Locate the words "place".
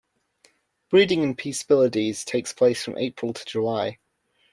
2.53-2.83